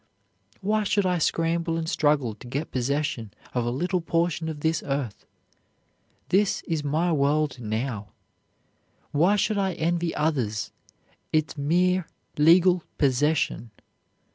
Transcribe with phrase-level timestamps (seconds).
[0.61, 4.81] Why should I scramble and struggle to get possession of a little portion of this
[4.83, 5.27] earth?
[6.29, 8.07] This is my world now;
[9.11, 10.71] why should I envy others
[11.31, 13.69] its mere legal possession?